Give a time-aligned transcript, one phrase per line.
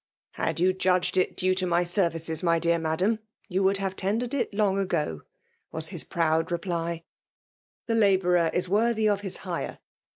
[0.31, 1.17] "Had you judge4.
[1.17, 3.19] it due to my services^ my dear M{m1s^»
[3.51, 5.21] ypu would have tendered it long ago/'
[5.71, 7.03] was his proud reply."
[7.85, 9.77] The labourer is worthy of his hire.